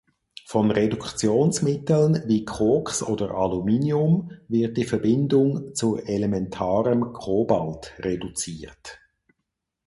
Von 0.47 0.71
Reduktionsmitteln 0.71 2.23
wie 2.25 2.43
Koks 2.43 3.03
oder 3.03 3.35
Aluminium 3.35 4.31
wird 4.47 4.75
die 4.77 4.83
Verbindung 4.83 5.75
zu 5.75 5.95
elementarem 5.97 7.13
Cobalt 7.13 7.93
reduziert. 7.99 8.99